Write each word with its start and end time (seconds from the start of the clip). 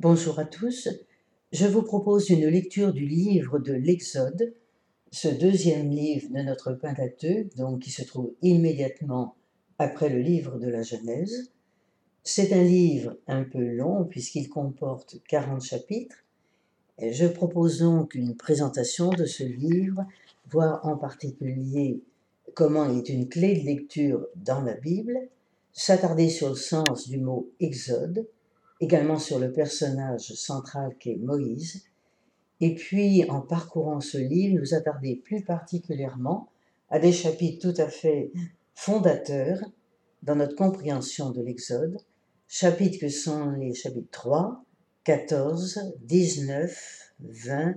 Bonjour 0.00 0.38
à 0.38 0.44
tous. 0.44 0.88
Je 1.50 1.66
vous 1.66 1.82
propose 1.82 2.30
une 2.30 2.46
lecture 2.46 2.92
du 2.92 3.04
livre 3.04 3.58
de 3.58 3.72
l'Exode, 3.72 4.54
ce 5.10 5.26
deuxième 5.26 5.90
livre 5.90 6.28
de 6.30 6.40
notre 6.40 6.72
Pentateuque, 6.72 7.56
donc 7.56 7.80
qui 7.80 7.90
se 7.90 8.04
trouve 8.04 8.30
immédiatement 8.40 9.34
après 9.76 10.08
le 10.08 10.20
livre 10.20 10.56
de 10.60 10.68
la 10.68 10.82
Genèse. 10.82 11.50
C'est 12.22 12.52
un 12.52 12.62
livre 12.62 13.16
un 13.26 13.42
peu 13.42 13.58
long 13.58 14.04
puisqu'il 14.04 14.48
comporte 14.48 15.16
40 15.26 15.64
chapitres. 15.64 16.24
je 17.00 17.26
propose 17.26 17.80
donc 17.80 18.14
une 18.14 18.36
présentation 18.36 19.10
de 19.10 19.24
ce 19.24 19.42
livre, 19.42 20.06
voir 20.48 20.86
en 20.86 20.96
particulier 20.96 22.00
comment 22.54 22.88
il 22.88 22.98
est 22.98 23.08
une 23.08 23.28
clé 23.28 23.60
de 23.60 23.66
lecture 23.66 24.28
dans 24.36 24.60
la 24.60 24.74
Bible, 24.74 25.18
s'attarder 25.72 26.28
sur 26.28 26.50
le 26.50 26.54
sens 26.54 27.08
du 27.08 27.18
mot 27.18 27.50
Exode, 27.58 28.28
également 28.80 29.18
sur 29.18 29.38
le 29.38 29.52
personnage 29.52 30.32
central 30.34 30.94
qu'est 30.98 31.16
Moïse, 31.16 31.84
et 32.60 32.74
puis 32.74 33.28
en 33.30 33.40
parcourant 33.40 34.00
ce 34.00 34.18
livre, 34.18 34.60
nous 34.60 34.74
attarder 34.74 35.16
plus 35.16 35.42
particulièrement 35.44 36.48
à 36.90 36.98
des 36.98 37.12
chapitres 37.12 37.70
tout 37.72 37.80
à 37.80 37.88
fait 37.88 38.32
fondateurs 38.74 39.60
dans 40.22 40.36
notre 40.36 40.56
compréhension 40.56 41.30
de 41.30 41.42
l'Exode, 41.42 41.98
chapitres 42.48 42.98
que 42.98 43.08
sont 43.08 43.50
les 43.50 43.74
chapitres 43.74 44.10
3, 44.10 44.64
14, 45.04 45.94
19, 46.00 47.12
20, 47.20 47.74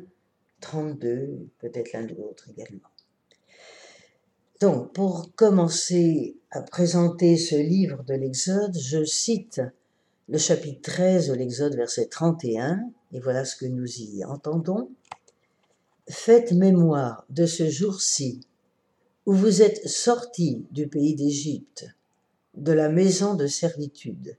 32, 0.62 1.50
peut-être 1.60 1.94
l'un 1.94 2.04
de 2.04 2.16
l'autre 2.16 2.50
également. 2.50 2.90
Donc, 4.60 4.94
pour 4.94 5.34
commencer 5.36 6.38
à 6.52 6.62
présenter 6.62 7.38
ce 7.38 7.56
livre 7.56 8.04
de 8.04 8.14
l'Exode, 8.14 8.78
je 8.78 9.04
cite 9.04 9.62
le 10.32 10.38
chapitre 10.38 10.94
13 10.94 11.28
de 11.28 11.34
l'Exode, 11.34 11.76
verset 11.76 12.06
31, 12.06 12.90
et 13.12 13.20
voilà 13.20 13.44
ce 13.44 13.58
que 13.58 13.66
nous 13.66 14.00
y 14.00 14.24
entendons. 14.24 14.90
Faites 16.10 16.54
mémoire 16.54 17.26
de 17.30 17.46
ce 17.46 17.70
jour-ci 17.70 18.40
où 19.26 19.34
vous 19.34 19.62
êtes 19.62 19.86
sortis 19.90 20.66
du 20.72 20.88
pays 20.88 21.16
d'Égypte, 21.16 21.86
de 22.56 22.72
la 22.72 22.88
maison 22.88 23.36
de 23.36 23.46
servitude, 23.46 24.38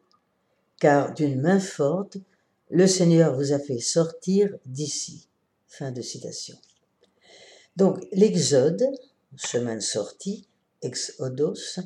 car 0.81 1.13
d'une 1.13 1.43
main 1.43 1.61
forte, 1.61 2.17
le 2.71 2.87
Seigneur 2.87 3.37
vous 3.37 3.53
a 3.53 3.59
fait 3.59 3.79
sortir 3.79 4.57
d'ici. 4.65 5.29
Fin 5.67 5.93
de 5.93 6.01
citation. 6.01 6.57
Donc 7.77 8.03
l'Exode, 8.13 8.83
chemin 9.37 9.75
de 9.75 9.81
sortie, 9.81 10.49
exodos, 10.81 11.81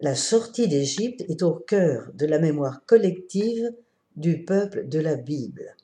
la 0.00 0.14
sortie 0.14 0.68
d'Égypte 0.68 1.24
est 1.28 1.42
au 1.42 1.54
cœur 1.54 2.12
de 2.14 2.24
la 2.24 2.38
mémoire 2.38 2.84
collective 2.86 3.72
du 4.16 4.44
peuple 4.44 4.88
de 4.88 5.00
la 5.00 5.16
Bible. 5.16 5.74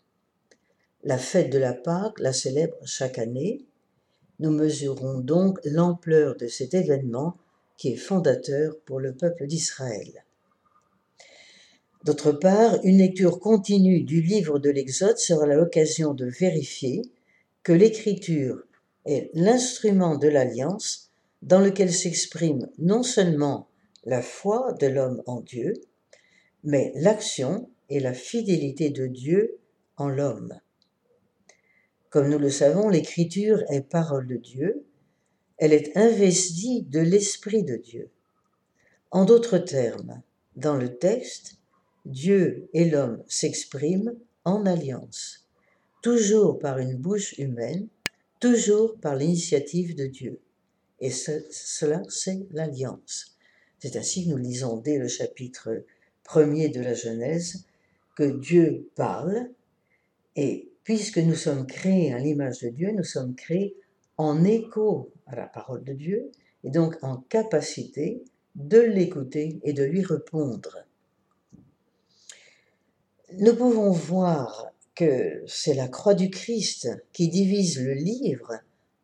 La 1.03 1.19
fête 1.19 1.51
de 1.51 1.59
la 1.59 1.75
Pâque 1.75 2.21
la 2.21 2.33
célèbre 2.33 2.77
chaque 2.85 3.19
année. 3.19 3.65
Nous 4.39 4.51
mesurons 4.51 5.19
donc 5.19 5.59
l'ampleur 5.65 6.37
de 6.37 6.47
cet 6.47 6.75
événement 6.75 7.37
qui 7.77 7.93
est 7.93 7.97
fondateur 7.97 8.79
pour 8.87 9.01
le 9.01 9.15
peuple 9.15 9.49
d'Israël. 9.49 10.25
D'autre 12.05 12.33
part, 12.33 12.79
une 12.85 12.99
lecture 12.99 13.41
continue 13.41 14.03
du 14.03 14.21
livre 14.21 14.61
de 14.61 14.71
l'Exode 14.71 15.19
sera 15.19 15.47
l'occasion 15.47 16.15
de 16.15 16.27
vérifier 16.27 17.03
que 17.65 17.73
l'Écriture 17.73 18.63
est 19.07 19.31
l'instrument 19.35 20.17
de 20.17 20.29
l'alliance 20.29 21.11
dans 21.43 21.61
lequel 21.61 21.93
s'exprime 21.93 22.69
non 22.79 23.03
seulement 23.03 23.69
la 24.05 24.23
foi 24.23 24.73
de 24.75 24.87
l'homme 24.87 25.23
en 25.27 25.41
Dieu, 25.41 25.75
mais 26.63 26.93
l'action 26.97 27.71
et 27.89 28.01
la 28.01 28.15
fidélité 28.15 28.91
de 28.91 29.07
Dieu 29.07 29.59
en 29.97 30.09
l'homme. 30.09 30.59
Comme 32.11 32.29
nous 32.29 32.39
le 32.39 32.51
savons, 32.51 32.89
l'écriture 32.89 33.63
est 33.71 33.81
parole 33.81 34.27
de 34.27 34.37
Dieu, 34.37 34.85
elle 35.57 35.73
est 35.73 35.97
investie 35.97 36.83
de 36.83 37.01
l'Esprit 37.01 37.63
de 37.63 37.77
Dieu. 37.77 38.11
En 39.11 39.25
d'autres 39.25 39.59
termes, 39.59 40.23
dans 40.57 40.77
le 40.77 40.97
texte, 40.97 41.59
Dieu 42.05 42.69
et 42.73 42.89
l'homme 42.89 43.23
s'expriment 43.29 44.15
en 44.45 44.67
alliance, 44.67 45.47
toujours 46.03 46.59
par 46.59 46.79
une 46.79 46.97
bouche 46.97 47.39
humaine, 47.39 47.89
toujours 48.41 48.99
par 49.01 49.17
l'initiative 49.17 49.95
de 49.95 50.07
Dieu. 50.07 50.41
Et 51.01 51.11
cela, 51.11 52.03
c'est 52.09 52.47
l'alliance. 52.51 53.34
C'est 53.85 53.97
ainsi 53.97 54.25
que 54.25 54.31
nous 54.31 54.39
lisons 54.39 54.79
dès 54.79 54.97
le 54.97 55.09
chapitre 55.09 55.85
premier 56.23 56.71
de 56.71 56.81
la 56.81 56.95
Genèse 56.95 57.67
que 58.17 58.23
Dieu 58.25 58.89
parle 58.95 59.51
et 60.37 60.71
puisque 60.85 61.19
nous 61.19 61.35
sommes 61.35 61.67
créés 61.67 62.15
à 62.15 62.19
l'image 62.19 62.61
de 62.61 62.71
Dieu, 62.71 62.93
nous 62.93 63.05
sommes 63.05 63.35
créés 63.35 63.77
en 64.17 64.43
écho 64.43 65.13
à 65.27 65.37
la 65.37 65.47
parole 65.47 65.85
de 65.85 65.93
Dieu 65.93 66.33
et 66.65 66.71
donc 66.71 66.97
en 67.03 67.19
capacité 67.29 68.25
de 68.55 68.81
l'écouter 68.81 69.61
et 69.65 69.75
de 69.75 69.85
lui 69.85 70.03
répondre. 70.03 70.79
Nous 73.35 73.55
pouvons 73.55 73.91
voir 73.91 74.73
que 74.95 75.45
c'est 75.47 75.75
la 75.75 75.89
croix 75.89 76.15
du 76.15 76.31
Christ 76.31 76.89
qui 77.13 77.29
divise 77.29 77.79
le 77.83 77.93
livre, 77.93 78.55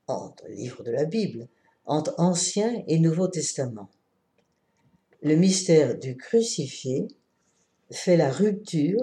entre 0.07 0.47
le 0.49 0.55
livre 0.55 0.83
de 0.83 0.91
la 0.91 1.05
Bible, 1.05 1.49
entre 1.85 2.15
Ancien 2.17 2.83
et 2.89 2.99
Nouveau 2.99 3.29
Testament 3.29 3.91
le 5.23 5.37
mystère 5.37 5.99
du 5.99 6.17
crucifié 6.17 7.09
fait 7.91 8.17
la 8.17 8.31
rupture 8.31 9.03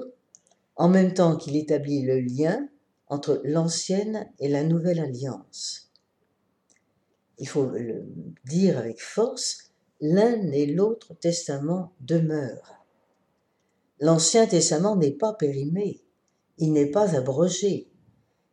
en 0.75 0.89
même 0.89 1.13
temps 1.13 1.35
qu'il 1.35 1.55
établit 1.55 2.01
le 2.03 2.19
lien 2.19 2.67
entre 3.07 3.41
l'ancienne 3.43 4.29
et 4.39 4.47
la 4.47 4.63
nouvelle 4.63 4.99
alliance. 4.99 5.91
Il 7.39 7.47
faut 7.47 7.67
le 7.67 8.05
dire 8.45 8.77
avec 8.77 9.01
force, 9.01 9.71
l'un 10.01 10.51
et 10.51 10.65
l'autre 10.65 11.13
testament 11.13 11.93
demeurent. 11.99 12.85
L'Ancien 13.99 14.45
Testament 14.45 14.95
n'est 14.95 15.11
pas 15.11 15.33
périmé, 15.33 16.01
il 16.57 16.73
n'est 16.73 16.91
pas 16.91 17.15
abrogé, 17.15 17.89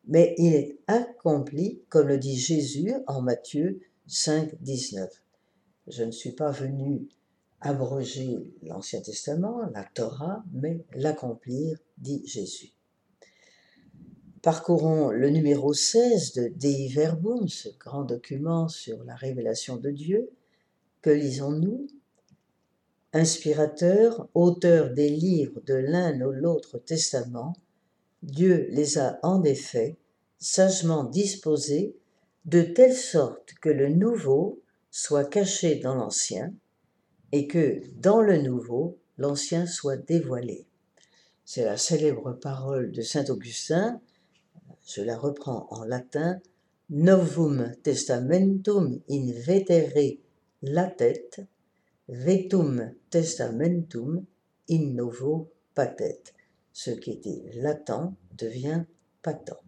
mais 0.07 0.35
il 0.39 0.55
est 0.55 0.79
accompli, 0.87 1.83
comme 1.89 2.09
le 2.09 2.19
dit 2.19 2.39
Jésus 2.39 2.93
en 3.07 3.23
Matthieu 3.23 3.81
5, 4.07 4.55
19. 4.61 5.11
Je 5.87 6.05
ne 6.05 6.11
suis 6.11 6.33
pas 6.33 6.51
venu 6.51 7.09
abroger 7.65 8.47
l'Ancien 8.63 9.01
Testament, 9.01 9.63
la 9.73 9.85
Torah, 9.85 10.45
mais 10.53 10.85
l'accomplir, 10.93 11.79
dit 11.97 12.23
Jésus. 12.27 12.73
Parcourons 14.43 15.11
le 15.11 15.31
numéro 15.31 15.73
16 15.73 16.35
de 16.35 16.49
Dei 16.49 16.89
Verbum, 16.89 17.49
ce 17.49 17.71
grand 17.79 18.05
document 18.05 18.69
sur 18.69 19.03
la 19.05 19.15
révélation 19.15 19.79
de 19.79 19.91
Dieu. 19.91 20.31
Que 21.01 21.09
lisons-nous? 21.09 21.87
Inspirateur, 23.15 24.29
auteur 24.35 24.91
des 24.91 25.09
livres 25.09 25.63
de 25.67 25.75
l'un 25.75 26.21
ou 26.21 26.33
l'autre 26.33 26.79
testament, 26.79 27.55
Dieu 28.23 28.69
les 28.73 28.99
a 28.99 29.19
en 29.23 29.43
effet 29.43 29.97
sagement 30.39 31.05
disposés 31.05 31.97
de 32.45 32.61
telle 32.61 32.95
sorte 32.95 33.55
que 33.63 33.71
le 33.71 33.89
nouveau 33.89 34.61
soit 34.91 35.25
caché 35.25 35.77
dans 35.77 35.95
l'ancien, 35.95 36.53
et 37.35 37.49
que 37.49 37.83
dans 37.97 38.21
le 38.21 38.41
nouveau, 38.41 38.97
l'ancien 39.19 39.67
soit 39.67 39.97
dévoilé. 39.97 40.69
C'est 41.45 41.65
la 41.65 41.77
célèbre 41.77 42.33
parole 42.33 42.93
de 42.93 43.03
Saint 43.03 43.25
Augustin, 43.29 44.01
je 44.87 45.03
la 45.03 45.19
reprends 45.19 45.67
en 45.71 45.83
latin, 45.83 46.41
Novum 46.91 47.75
testamentum 47.83 49.01
in 49.11 49.33
vetere 49.33 50.21
latet, 50.63 51.45
vetum 52.09 52.93
testamentum 53.11 54.25
in 54.71 54.95
novo 54.95 55.51
patet. 55.75 56.23
Ce 56.73 56.93
qui 56.93 57.11
était 57.13 57.51
latent 57.57 58.15
devient 58.39 58.85
patent. 59.23 59.59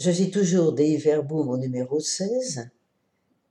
Je 0.00 0.10
cite 0.10 0.32
toujours 0.32 0.72
Dei 0.72 0.96
Verbum 0.96 1.48
au 1.48 1.58
numéro 1.58 2.00
16 2.00 2.70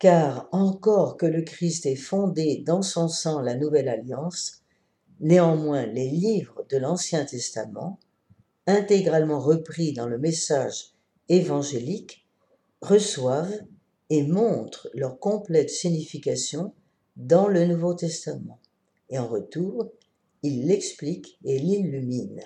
car 0.01 0.49
encore 0.51 1.15
que 1.15 1.27
le 1.27 1.43
Christ 1.43 1.85
ait 1.85 1.95
fondé 1.95 2.63
dans 2.65 2.81
son 2.81 3.07
sang 3.07 3.39
la 3.39 3.53
nouvelle 3.53 3.87
alliance, 3.87 4.63
néanmoins 5.19 5.85
les 5.85 6.09
livres 6.09 6.65
de 6.71 6.77
l'Ancien 6.77 7.23
Testament, 7.23 7.99
intégralement 8.65 9.39
repris 9.39 9.93
dans 9.93 10.07
le 10.07 10.17
message 10.17 10.95
évangélique, 11.29 12.27
reçoivent 12.81 13.61
et 14.09 14.23
montrent 14.23 14.89
leur 14.95 15.19
complète 15.19 15.69
signification 15.69 16.73
dans 17.15 17.47
le 17.47 17.67
Nouveau 17.67 17.93
Testament. 17.93 18.59
Et 19.11 19.19
en 19.19 19.27
retour, 19.27 19.91
ils 20.41 20.65
l'expliquent 20.65 21.37
et 21.45 21.59
l'illuminent. 21.59 22.41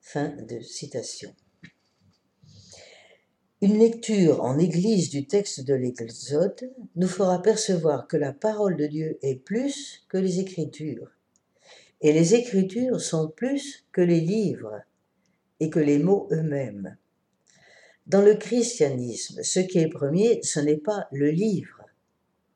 Fin 0.00 0.36
de 0.48 0.60
citation. 0.60 1.34
Une 3.62 3.78
lecture 3.78 4.42
en 4.42 4.58
Église 4.58 5.08
du 5.08 5.24
texte 5.24 5.60
de 5.60 5.74
l'Exode 5.74 6.74
nous 6.96 7.06
fera 7.06 7.40
percevoir 7.40 8.08
que 8.08 8.16
la 8.16 8.32
parole 8.32 8.76
de 8.76 8.88
Dieu 8.88 9.20
est 9.22 9.36
plus 9.36 10.04
que 10.08 10.18
les 10.18 10.40
Écritures 10.40 11.12
Et 12.00 12.12
les 12.12 12.34
écritures 12.34 13.00
sont 13.00 13.28
plus 13.28 13.86
que 13.92 14.00
les 14.00 14.20
livres 14.20 14.82
et 15.60 15.70
que 15.70 15.78
les 15.78 16.00
mots 16.00 16.26
eux-mêmes. 16.32 16.96
Dans 18.08 18.20
le 18.20 18.34
christianisme, 18.34 19.44
ce 19.44 19.60
qui 19.60 19.78
est 19.78 19.88
premier, 19.88 20.42
ce 20.42 20.58
n'est 20.58 20.76
pas 20.76 21.06
le 21.12 21.30
livre, 21.30 21.86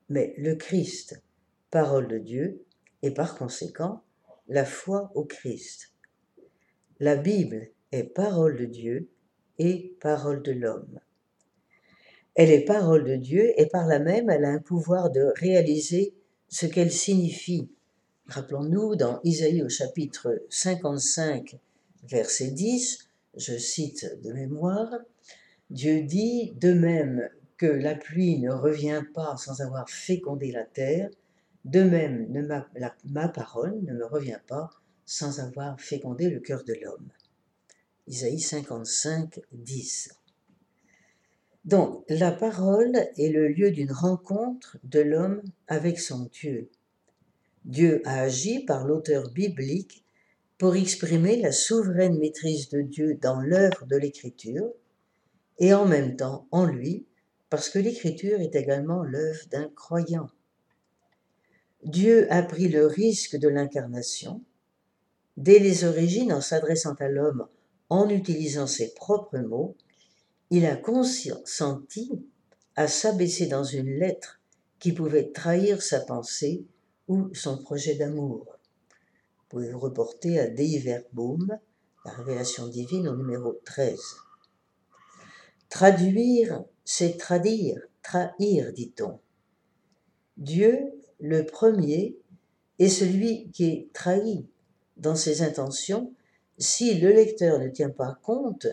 mais 0.09 0.35
le 0.39 0.57
Christ, 0.57 1.23
parole 1.71 2.09
de 2.09 2.19
Dieu, 2.19 2.65
et 3.03 3.13
par 3.13 3.39
conséquent, 3.39 4.03
la 4.49 4.65
foi 4.65 5.13
au 5.15 5.23
Christ. 5.23 5.93
La 6.99 7.15
Bible 7.15 7.69
est 7.93 8.03
parole 8.03 8.57
de 8.57 8.65
Dieu 8.65 9.09
et 9.59 9.97
parole 10.01 10.43
de 10.43 10.53
l'homme. 10.53 11.01
Elle 12.35 12.51
est 12.51 12.65
parole 12.65 13.05
de 13.05 13.17
Dieu 13.17 13.53
et 13.59 13.67
par 13.67 13.87
là 13.87 13.99
même 13.99 14.29
elle 14.29 14.45
a 14.45 14.51
un 14.51 14.59
pouvoir 14.59 15.11
de 15.11 15.33
réaliser 15.37 16.15
ce 16.49 16.67
qu'elle 16.67 16.93
signifie. 16.93 17.71
Rappelons-nous 18.27 18.97
dans 18.97 19.21
Isaïe 19.25 19.63
au 19.63 19.69
chapitre 19.69 20.43
55, 20.51 21.59
verset 22.05 22.51
10, 22.51 23.09
je 23.37 23.57
cite 23.57 24.21
de 24.23 24.33
mémoire, 24.33 24.91
Dieu 25.71 26.03
dit 26.03 26.53
de 26.61 26.73
même 26.73 27.29
que 27.57 27.67
la 27.67 27.95
pluie 27.95 28.39
ne 28.39 28.51
revient 28.51 29.03
pas 29.15 29.37
sans 29.37 29.61
avoir 29.61 29.89
fécondé 29.89 30.53
la 30.53 30.65
terre, 30.65 31.09
de 31.65 31.83
même 31.83 32.27
ma, 32.47 32.69
ma 33.05 33.29
parole 33.29 33.81
ne 33.83 33.95
me 33.95 34.05
revient 34.05 34.41
pas 34.47 34.71
sans 35.05 35.41
avoir 35.41 35.81
fécondé 35.81 36.29
le 36.29 36.41
cœur 36.41 36.65
de 36.65 36.75
l'homme. 36.75 37.09
Isaïe 38.09 38.39
55, 38.39 39.41
10. 39.51 40.11
Donc, 41.65 42.05
la 42.09 42.31
parole 42.31 42.95
est 43.17 43.31
le 43.31 43.49
lieu 43.49 43.73
d'une 43.73 43.91
rencontre 43.91 44.79
de 44.85 45.01
l'homme 45.01 45.43
avec 45.67 45.99
son 45.99 46.29
Dieu. 46.33 46.71
Dieu 47.65 48.03
a 48.05 48.21
agi 48.21 48.61
par 48.61 48.87
l'auteur 48.87 49.33
biblique 49.33 50.05
pour 50.57 50.77
exprimer 50.77 51.37
la 51.41 51.51
souveraine 51.51 52.17
maîtrise 52.21 52.69
de 52.69 52.81
Dieu 52.81 53.19
dans 53.21 53.41
l'œuvre 53.41 53.87
de 53.87 53.97
l'Écriture, 53.97 54.71
et 55.59 55.75
en 55.75 55.85
même 55.85 56.17
temps 56.17 56.47
en 56.53 56.65
lui, 56.65 57.07
parce 57.51 57.69
que 57.69 57.81
l'Écriture 57.81 58.41
est 58.41 58.55
également 58.55 59.03
l'œuvre 59.03 59.49
d'un 59.51 59.69
croyant. 59.71 60.29
Dieu 61.83 62.33
a 62.33 62.43
pris 62.43 62.69
le 62.69 62.87
risque 62.87 63.37
de 63.37 63.49
l'incarnation. 63.49 64.45
Dès 65.37 65.59
les 65.59 65.83
origines, 65.83 66.33
en 66.33 66.41
s'adressant 66.41 66.95
à 66.95 67.09
l'homme 67.09 67.49
en 67.89 68.09
utilisant 68.09 68.67
ses 68.67 68.95
propres 68.95 69.39
mots, 69.39 69.77
il 70.51 70.67
a 70.67 70.77
consenti 70.77 72.25
à 72.75 72.89
s'abaisser 72.89 73.47
dans 73.47 73.65
une 73.65 73.99
lettre 73.99 74.41
qui 74.79 74.93
pouvait 74.93 75.31
trahir 75.33 75.83
sa 75.83 76.01
pensée 76.01 76.65
ou 77.09 77.33
son 77.35 77.59
projet 77.59 77.95
d'amour. 77.95 78.47
Vous 79.39 79.45
pouvez 79.49 79.71
vous 79.71 79.79
reporter 79.79 80.39
à 80.39 80.49
Dei 80.49 80.79
Verbum, 80.79 81.59
la 82.05 82.13
révélation 82.13 82.69
divine 82.69 83.09
au 83.09 83.17
numéro 83.17 83.61
13. 83.65 83.99
Traduire, 85.69 86.63
c'est 86.85 87.17
traduire, 87.17 87.81
trahir, 88.03 88.73
dit-on. 88.73 89.19
Dieu, 90.37 90.93
le 91.19 91.47
premier, 91.47 92.17
est 92.79 92.89
celui 92.89 93.51
qui 93.51 93.65
est 93.65 93.93
trahi 93.93 94.47
dans 94.97 95.17
ses 95.17 95.43
intentions 95.43 96.13
si 96.59 96.99
le 96.99 97.11
lecteur 97.13 97.59
ne 97.59 97.69
tient 97.69 97.91
pas 97.91 98.19
compte 98.23 98.67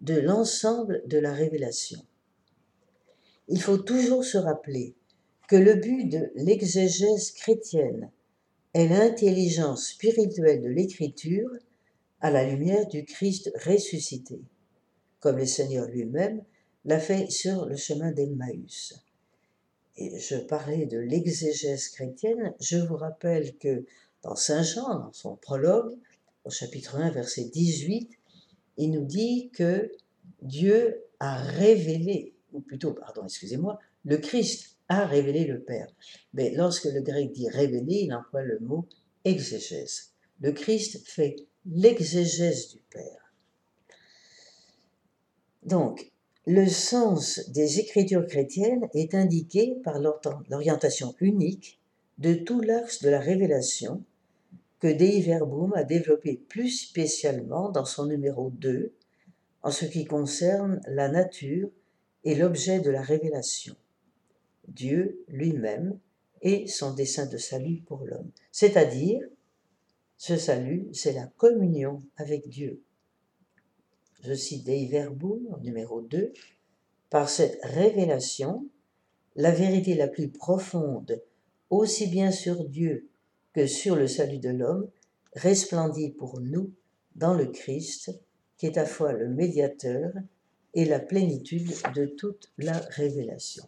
de 0.00 0.14
l'ensemble 0.14 1.02
de 1.06 1.18
la 1.18 1.32
révélation. 1.32 2.00
Il 3.48 3.60
faut 3.60 3.78
toujours 3.78 4.24
se 4.24 4.38
rappeler 4.38 4.94
que 5.48 5.56
le 5.56 5.74
but 5.74 6.08
de 6.08 6.30
l'exégèse 6.34 7.32
chrétienne 7.32 8.10
est 8.74 8.88
l'intelligence 8.88 9.88
spirituelle 9.88 10.60
de 10.60 10.68
l'écriture 10.68 11.50
à 12.20 12.30
la 12.30 12.44
lumière 12.44 12.86
du 12.86 13.04
Christ 13.04 13.50
ressuscité, 13.64 14.40
comme 15.20 15.38
le 15.38 15.46
Seigneur 15.46 15.86
lui-même 15.88 16.42
l'a 16.84 17.00
fait 17.00 17.30
sur 17.30 17.66
le 17.66 17.76
chemin 17.76 18.12
d'Emmaüs. 18.12 18.94
Et 19.96 20.18
je 20.18 20.36
parlais 20.36 20.86
de 20.86 20.98
l'exégèse 20.98 21.88
chrétienne, 21.88 22.54
je 22.60 22.76
vous 22.76 22.96
rappelle 22.96 23.56
que 23.56 23.84
dans 24.22 24.36
Saint 24.36 24.62
Jean, 24.62 24.98
dans 24.98 25.12
son 25.12 25.36
prologue, 25.36 25.96
chapitre 26.50 26.96
1, 26.96 27.10
verset 27.10 27.44
18, 27.44 28.10
il 28.78 28.90
nous 28.90 29.04
dit 29.04 29.50
que 29.52 29.90
Dieu 30.42 31.04
a 31.20 31.36
révélé, 31.36 32.34
ou 32.52 32.60
plutôt, 32.60 32.92
pardon, 32.92 33.24
excusez-moi, 33.24 33.78
le 34.04 34.16
Christ 34.18 34.76
a 34.88 35.06
révélé 35.06 35.44
le 35.44 35.60
Père. 35.60 35.88
Mais 36.32 36.50
lorsque 36.54 36.86
le 36.86 37.00
grec 37.00 37.32
dit 37.32 37.48
révéler, 37.48 38.04
il 38.04 38.14
emploie 38.14 38.42
le 38.42 38.58
mot 38.60 38.86
exégèse. 39.24 40.12
Le 40.40 40.52
Christ 40.52 41.06
fait 41.06 41.36
l'exégèse 41.66 42.68
du 42.68 42.78
Père. 42.90 43.34
Donc, 45.64 46.10
le 46.46 46.66
sens 46.66 47.40
des 47.50 47.78
écritures 47.78 48.26
chrétiennes 48.26 48.88
est 48.94 49.14
indiqué 49.14 49.76
par 49.84 49.98
l'orientation 49.98 51.14
unique 51.20 51.78
de 52.16 52.34
tout 52.34 52.60
l'axe 52.60 53.02
de 53.02 53.10
la 53.10 53.20
révélation 53.20 54.02
que 54.80 54.88
Dei 54.88 55.20
Verbum 55.20 55.72
a 55.74 55.84
développé 55.84 56.36
plus 56.48 56.70
spécialement 56.70 57.70
dans 57.70 57.84
son 57.84 58.06
numéro 58.06 58.50
2 58.50 58.92
en 59.62 59.70
ce 59.70 59.84
qui 59.84 60.04
concerne 60.04 60.80
la 60.86 61.08
nature 61.08 61.68
et 62.24 62.34
l'objet 62.34 62.80
de 62.80 62.90
la 62.90 63.02
révélation, 63.02 63.74
Dieu 64.68 65.24
lui-même 65.28 65.98
et 66.42 66.66
son 66.68 66.94
dessein 66.94 67.26
de 67.26 67.38
salut 67.38 67.82
pour 67.86 68.04
l'homme. 68.04 68.30
C'est-à-dire, 68.52 69.20
ce 70.16 70.36
salut, 70.36 70.88
c'est 70.92 71.12
la 71.12 71.26
communion 71.26 72.00
avec 72.16 72.48
Dieu. 72.48 72.82
Je 74.22 74.34
cite 74.34 74.64
Dei 74.64 74.86
Verbum, 74.86 75.58
numéro 75.62 76.02
2, 76.02 76.32
par 77.10 77.28
cette 77.28 77.58
révélation, 77.62 78.66
la 79.34 79.50
vérité 79.50 79.94
la 79.94 80.08
plus 80.08 80.28
profonde, 80.28 81.22
aussi 81.70 82.06
bien 82.06 82.30
sur 82.30 82.64
Dieu 82.64 83.08
que 83.58 83.66
sur 83.66 83.96
le 83.96 84.06
salut 84.06 84.38
de 84.38 84.50
l'homme 84.50 84.88
resplendit 85.34 86.10
pour 86.10 86.38
nous 86.38 86.70
dans 87.16 87.34
le 87.34 87.46
Christ, 87.46 88.12
qui 88.56 88.66
est 88.66 88.78
à 88.78 88.86
fois 88.86 89.12
le 89.12 89.28
médiateur 89.28 90.12
et 90.74 90.84
la 90.84 91.00
plénitude 91.00 91.72
de 91.92 92.06
toute 92.06 92.52
la 92.56 92.78
révélation. 92.90 93.64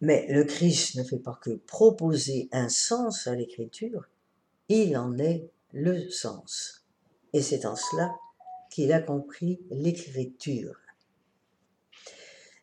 Mais 0.00 0.28
le 0.28 0.44
Christ 0.44 0.94
ne 0.94 1.02
fait 1.02 1.18
pas 1.18 1.36
que 1.42 1.56
proposer 1.56 2.48
un 2.52 2.68
sens 2.68 3.26
à 3.26 3.34
l'écriture, 3.34 4.08
il 4.68 4.96
en 4.96 5.18
est 5.18 5.50
le 5.72 6.08
sens. 6.10 6.86
Et 7.32 7.42
c'est 7.42 7.66
en 7.66 7.74
cela 7.74 8.14
qu'il 8.70 8.92
a 8.92 9.00
compris 9.00 9.58
l'écriture. 9.72 10.76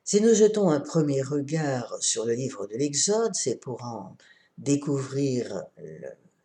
Si 0.06 0.22
nous 0.22 0.34
jetons 0.34 0.70
un 0.70 0.80
premier 0.80 1.22
regard 1.22 1.94
sur 2.00 2.26
le 2.26 2.36
livre 2.36 2.68
de 2.68 2.78
l'Exode, 2.78 3.36
c'est 3.36 3.60
pour 3.60 3.84
en 3.84 4.16
découvrir 4.58 5.64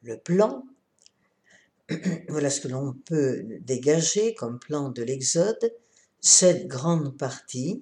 le, 0.03 0.17
plan. 0.17 0.65
voilà 2.29 2.51
ce 2.51 2.61
que 2.61 2.69
l'on 2.69 2.95
peut 3.05 3.45
dégager 3.61 4.35
comme 4.35 4.59
plan 4.59 4.91
de 4.91 5.03
l'Exode, 5.03 5.75
cette 6.21 6.67
grande 6.67 7.17
partie 7.17 7.81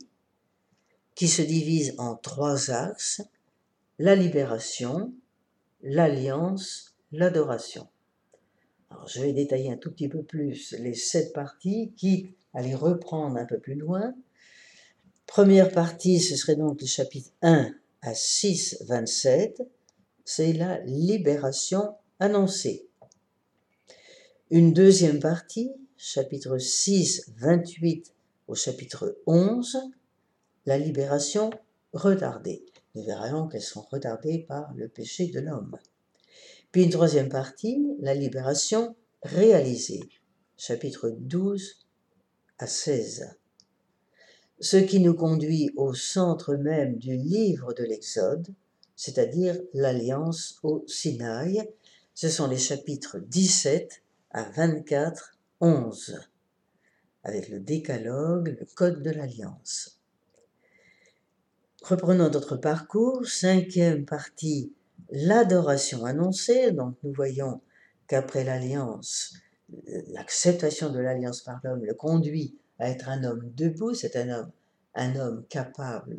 qui 1.15 1.29
se 1.29 1.43
divise 1.43 1.95
en 1.99 2.15
trois 2.15 2.71
axes, 2.71 3.23
la 3.99 4.15
libération, 4.15 5.13
l'alliance, 5.83 6.95
l'adoration. 7.11 7.89
Alors, 8.91 9.09
je 9.09 9.21
vais 9.21 9.33
détailler 9.33 9.71
un 9.73 9.77
tout 9.77 9.91
petit 9.91 10.09
peu 10.09 10.23
plus 10.23 10.75
les 10.79 10.95
sept 10.95 11.33
parties, 11.33 11.93
qui 11.97 12.35
à 12.55 12.63
les 12.63 12.75
reprendre 12.75 13.37
un 13.37 13.45
peu 13.45 13.59
plus 13.59 13.75
loin. 13.75 14.15
Première 15.27 15.71
partie, 15.71 16.21
ce 16.21 16.37
serait 16.37 16.57
donc 16.57 16.81
le 16.81 16.87
chapitre 16.87 17.31
1 17.43 17.75
à 18.03 18.15
6, 18.15 18.85
27 18.87 19.63
c'est 20.31 20.53
la 20.53 20.79
libération 20.81 21.95
annoncée. 22.21 22.87
Une 24.51 24.75
deuxième 24.75 25.21
partie, 25.21 25.73
chapitre 25.97 26.59
6, 26.59 27.33
28 27.39 28.15
au 28.47 28.55
chapitre 28.55 29.17
11, 29.27 29.79
la 30.67 30.77
libération 30.77 31.49
retardée. 31.95 32.67
Nous 32.95 33.07
verrons 33.07 33.49
qu'elles 33.49 33.63
sont 33.63 33.87
retardées 33.91 34.45
par 34.47 34.75
le 34.75 34.89
péché 34.89 35.29
de 35.29 35.41
l'homme. 35.41 35.79
Puis 36.73 36.83
une 36.83 36.91
troisième 36.91 37.31
partie, 37.31 37.97
la 37.99 38.13
libération 38.13 38.97
réalisée, 39.23 40.11
chapitre 40.59 41.09
12 41.09 41.87
à 42.59 42.67
16. 42.67 43.35
Ce 44.61 44.77
qui 44.77 45.01
nous 45.01 45.15
conduit 45.15 45.71
au 45.75 45.95
centre 45.95 46.55
même 46.55 46.99
du 46.99 47.17
livre 47.17 47.73
de 47.73 47.85
l'Exode, 47.85 48.55
c'est-à-dire 48.99 49.57
l'alliance 49.75 50.59
au 50.65 50.85
Sinaï. 50.89 51.63
Ce 52.15 52.29
sont 52.29 52.49
les 52.49 52.59
chapitres 52.59 53.21
17 53.21 54.03
à 54.33 54.43
24, 54.43 55.39
11, 55.61 56.19
avec 57.23 57.49
le 57.49 57.61
décalogue, 57.61 58.57
le 58.59 58.67
code 58.75 59.01
de 59.05 59.11
l'alliance. 59.11 60.01
Reprenons 61.85 62.29
notre 62.29 62.57
parcours, 62.57 63.25
cinquième 63.25 64.05
partie, 64.05 64.73
l'adoration 65.13 66.05
annoncée, 66.05 66.73
donc 66.73 66.97
nous 67.05 67.13
voyons 67.13 67.61
qu'après 68.09 68.43
l'alliance, 68.43 69.35
l'acceptation 70.09 70.91
de 70.91 70.99
l'alliance 70.99 71.43
par 71.43 71.61
l'homme 71.63 71.85
le 71.85 71.95
conduit 71.95 72.57
à 72.81 72.91
être 72.91 73.09
un 73.09 73.23
homme 73.23 73.49
debout, 73.55 73.95
c'est 73.95 74.17
un 74.17 74.29
homme, 74.29 74.51
un 74.97 75.15
homme 75.15 75.45
capable 75.49 76.19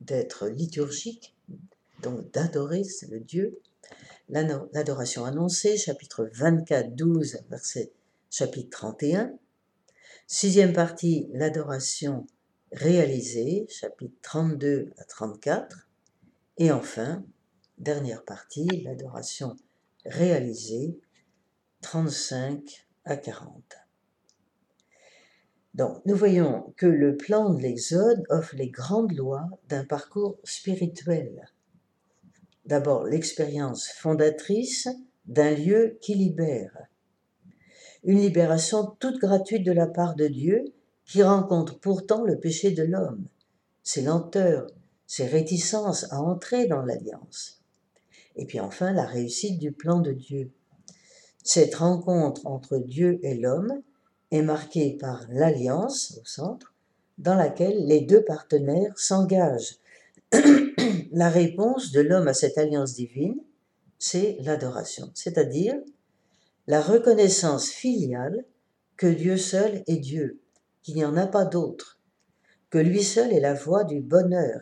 d'être 0.00 0.48
liturgique, 0.48 1.35
donc 2.02 2.30
d'adorer 2.32 2.82
le 3.08 3.20
Dieu. 3.20 3.60
L'adoration 4.28 5.24
annoncée, 5.24 5.76
chapitre 5.76 6.28
24, 6.34 6.94
12, 6.94 7.38
verset 7.48 7.92
chapitre 8.30 8.70
31. 8.70 9.32
Sixième 10.26 10.72
partie, 10.72 11.28
l'adoration 11.32 12.26
réalisée, 12.72 13.66
chapitre 13.68 14.16
32 14.22 14.92
à 14.98 15.04
34. 15.04 15.88
Et 16.58 16.72
enfin, 16.72 17.24
dernière 17.78 18.24
partie, 18.24 18.66
l'adoration 18.82 19.56
réalisée, 20.04 20.98
35 21.82 22.86
à 23.04 23.16
40. 23.16 23.62
Donc, 25.74 26.00
nous 26.06 26.16
voyons 26.16 26.72
que 26.76 26.86
le 26.86 27.16
plan 27.16 27.50
de 27.50 27.60
l'Exode 27.60 28.24
offre 28.30 28.56
les 28.56 28.70
grandes 28.70 29.12
lois 29.12 29.46
d'un 29.68 29.84
parcours 29.84 30.38
spirituel. 30.42 31.52
D'abord, 32.66 33.04
l'expérience 33.04 33.88
fondatrice 33.88 34.88
d'un 35.26 35.52
lieu 35.52 35.98
qui 36.00 36.14
libère. 36.14 36.76
Une 38.04 38.18
libération 38.18 38.94
toute 38.98 39.18
gratuite 39.18 39.64
de 39.64 39.72
la 39.72 39.86
part 39.86 40.14
de 40.14 40.26
Dieu 40.26 40.64
qui 41.04 41.22
rencontre 41.22 41.78
pourtant 41.78 42.24
le 42.24 42.38
péché 42.38 42.72
de 42.72 42.82
l'homme, 42.82 43.26
ses 43.82 44.02
lenteurs, 44.02 44.66
ses 45.06 45.26
réticences 45.26 46.12
à 46.12 46.20
entrer 46.20 46.66
dans 46.66 46.82
l'alliance. 46.82 47.62
Et 48.34 48.46
puis 48.46 48.60
enfin, 48.60 48.92
la 48.92 49.06
réussite 49.06 49.58
du 49.58 49.72
plan 49.72 50.00
de 50.00 50.12
Dieu. 50.12 50.50
Cette 51.42 51.76
rencontre 51.76 52.46
entre 52.46 52.78
Dieu 52.78 53.20
et 53.22 53.34
l'homme 53.34 53.80
est 54.32 54.42
marquée 54.42 54.96
par 55.00 55.24
l'alliance 55.30 56.18
au 56.20 56.24
centre, 56.24 56.74
dans 57.18 57.36
laquelle 57.36 57.86
les 57.86 58.00
deux 58.00 58.24
partenaires 58.24 58.98
s'engagent. 58.98 59.78
la 61.12 61.28
réponse 61.28 61.92
de 61.92 62.00
l'homme 62.00 62.28
à 62.28 62.34
cette 62.34 62.58
alliance 62.58 62.94
divine, 62.94 63.40
c'est 63.98 64.36
l'adoration, 64.40 65.10
c'est-à-dire 65.14 65.74
la 66.66 66.80
reconnaissance 66.80 67.70
filiale 67.70 68.44
que 68.96 69.06
Dieu 69.06 69.36
seul 69.36 69.82
est 69.86 69.98
Dieu, 69.98 70.40
qu'il 70.82 70.96
n'y 70.96 71.04
en 71.04 71.16
a 71.16 71.26
pas 71.26 71.44
d'autre, 71.44 72.00
que 72.70 72.78
lui 72.78 73.02
seul 73.02 73.32
est 73.32 73.40
la 73.40 73.54
voie 73.54 73.84
du 73.84 74.00
bonheur, 74.00 74.60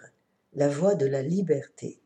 la 0.54 0.69
voie 0.69 0.95
de 0.95 1.07
la 1.07 1.23
liberté. 1.23 2.00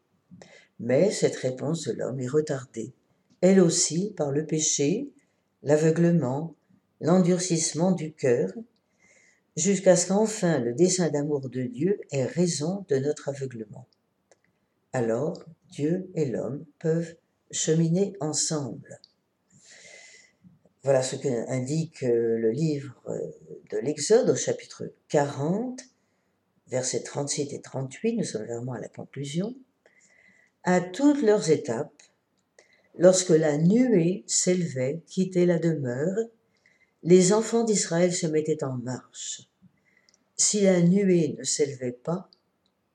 Mais 0.78 1.10
cette 1.10 1.36
réponse 1.36 1.88
de 1.88 1.92
l'homme 1.92 2.20
est 2.20 2.28
retardée, 2.28 2.92
elle 3.40 3.60
aussi 3.60 4.12
par 4.16 4.30
le 4.30 4.46
péché, 4.46 5.12
l'aveuglement, 5.62 6.54
l'endurcissement 7.00 7.92
du 7.92 8.12
cœur, 8.12 8.52
jusqu'à 9.58 9.96
ce 9.96 10.06
qu'enfin 10.06 10.60
le 10.60 10.72
dessein 10.72 11.10
d'amour 11.10 11.48
de 11.48 11.62
Dieu 11.62 12.00
ait 12.12 12.24
raison 12.24 12.84
de 12.88 12.96
notre 12.96 13.28
aveuglement. 13.28 13.88
Alors 14.92 15.44
Dieu 15.70 16.10
et 16.14 16.26
l'homme 16.26 16.64
peuvent 16.78 17.16
cheminer 17.50 18.14
ensemble. 18.20 19.00
Voilà 20.84 21.02
ce 21.02 21.16
qu'indique 21.16 22.02
le 22.02 22.50
livre 22.50 23.02
de 23.70 23.78
l'Exode 23.78 24.30
au 24.30 24.36
chapitre 24.36 24.92
40, 25.08 25.80
versets 26.68 27.02
37 27.02 27.52
et 27.52 27.60
38, 27.60 28.16
nous 28.16 28.24
sommes 28.24 28.46
vraiment 28.46 28.74
à 28.74 28.80
la 28.80 28.88
conclusion. 28.88 29.56
À 30.62 30.80
toutes 30.80 31.22
leurs 31.22 31.50
étapes, 31.50 32.02
lorsque 32.96 33.30
la 33.30 33.58
nuée 33.58 34.22
s'élevait, 34.28 35.02
quittait 35.06 35.46
la 35.46 35.58
demeure, 35.58 36.16
les 37.02 37.32
enfants 37.32 37.64
d'Israël 37.64 38.12
se 38.12 38.26
mettaient 38.26 38.64
en 38.64 38.76
marche. 38.76 39.48
Si 40.36 40.62
la 40.62 40.80
nuée 40.82 41.34
ne 41.38 41.44
s'élevait 41.44 41.92
pas, 41.92 42.30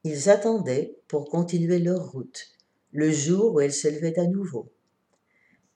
ils 0.04 0.30
attendaient 0.30 0.98
pour 1.08 1.30
continuer 1.30 1.80
leur 1.80 2.12
route, 2.12 2.52
le 2.92 3.12
jour 3.12 3.54
où 3.54 3.60
elle 3.62 3.74
s'élevait 3.74 4.20
à 4.20 4.28
nouveau. 4.28 4.72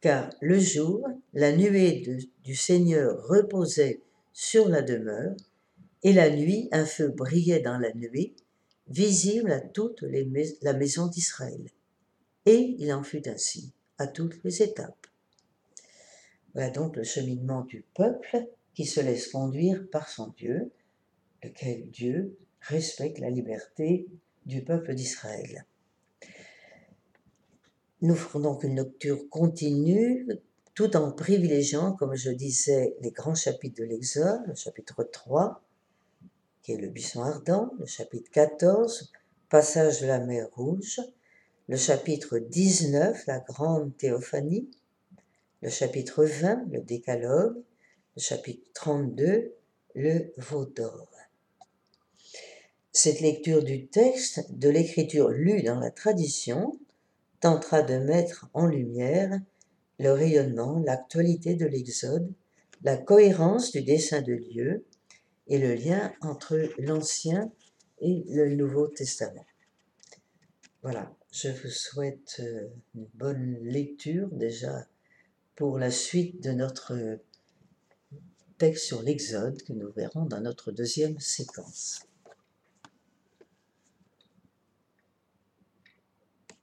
Car 0.02 0.30
le 0.42 0.60
jour, 0.60 1.08
la 1.34 1.56
nuée 1.56 2.04
du 2.44 2.56
Seigneur 2.56 3.26
reposait 3.28 4.02
sur 4.34 4.70
la 4.70 4.82
demeure, 4.82 5.36
et 6.04 6.14
la 6.14 6.30
nuit, 6.30 6.70
un 6.72 6.86
feu 6.86 7.10
brillait 7.10 7.62
dans 7.62 7.80
la 7.80 7.92
nuée, 7.94 8.36
visible 8.88 9.52
à 9.52 9.60
toute 9.60 10.04
la 10.62 10.74
maison 10.74 11.08
d'Israël. 11.08 11.70
Et 12.46 12.76
il 12.78 12.94
en 12.94 13.04
fut 13.04 13.28
ainsi 13.28 13.74
à 13.98 14.08
toutes 14.08 14.42
les 14.44 14.62
étapes. 14.62 15.08
Voilà 16.58 16.72
donc 16.72 16.96
le 16.96 17.04
cheminement 17.04 17.62
du 17.66 17.86
peuple 17.94 18.48
qui 18.74 18.86
se 18.86 19.00
laisse 19.00 19.28
conduire 19.28 19.88
par 19.92 20.10
son 20.10 20.30
Dieu, 20.30 20.72
lequel 21.44 21.92
Dieu 21.92 22.36
respecte 22.62 23.20
la 23.20 23.30
liberté 23.30 24.08
du 24.48 24.64
peuple 24.64 24.96
d'Israël. 24.96 25.68
Nous 28.02 28.16
ferons 28.16 28.40
donc 28.40 28.64
une 28.64 28.76
lecture 28.76 29.30
continue, 29.30 30.28
tout 30.74 30.98
en 30.98 31.12
privilégiant, 31.12 31.92
comme 31.94 32.16
je 32.16 32.32
disais, 32.32 32.96
les 33.02 33.12
grands 33.12 33.36
chapitres 33.36 33.80
de 33.80 33.86
l'Exode, 33.86 34.42
le 34.48 34.56
chapitre 34.56 35.04
3, 35.04 35.64
qui 36.64 36.72
est 36.72 36.78
le 36.78 36.90
buisson 36.90 37.22
ardent, 37.22 37.72
le 37.78 37.86
chapitre 37.86 38.32
14, 38.32 39.12
passage 39.48 40.02
de 40.02 40.08
la 40.08 40.20
mer 40.22 40.48
Rouge, 40.56 41.02
le 41.68 41.78
chapitre 41.78 42.40
19, 42.40 43.28
la 43.28 43.42
grande 43.42 43.96
théophanie, 43.96 44.72
le 45.62 45.70
chapitre 45.70 46.24
20, 46.24 46.66
le 46.72 46.82
décalogue, 46.82 47.58
le 48.16 48.22
chapitre 48.22 48.70
32, 48.74 49.54
le 49.96 50.34
veau 50.38 50.66
d'or. 50.66 51.10
Cette 52.92 53.22
lecture 53.22 53.64
du 53.64 53.88
texte, 53.88 54.52
de 54.52 54.70
l'écriture 54.70 55.30
lue 55.30 55.64
dans 55.64 55.80
la 55.80 55.92
tradition, 55.92 56.80
tentera 57.40 57.82
de 57.82 57.98
mettre 57.98 58.50
en 58.54 58.66
lumière 58.66 59.40
le 60.00 60.12
rayonnement, 60.12 60.80
l'actualité 60.80 61.56
de 61.56 61.66
l'Exode, 61.66 62.32
la 62.84 62.98
cohérence 62.98 63.72
du 63.72 63.82
dessein 63.82 64.22
de 64.22 64.36
Dieu 64.36 64.86
et 65.48 65.58
le 65.58 65.74
lien 65.74 66.14
entre 66.22 66.58
l'Ancien 66.78 67.52
et 68.00 68.24
le 68.30 68.54
Nouveau 68.56 68.88
Testament. 68.88 69.46
Voilà, 70.84 71.16
je 71.32 71.50
vous 71.50 71.70
souhaite 71.70 72.38
euh, 72.40 72.68
une 72.96 73.08
bonne 73.16 73.58
lecture 73.62 74.28
déjà 74.32 74.88
pour 75.58 75.80
la 75.80 75.90
suite 75.90 76.42
de 76.44 76.52
notre 76.52 76.94
texte 78.60 78.86
sur 78.86 79.02
l'Exode 79.02 79.64
que 79.64 79.74
nous 79.74 79.92
verrons 79.92 80.26
dans 80.26 80.40
notre 80.40 80.72
deuxième 80.72 81.20
séquence. 81.20 82.07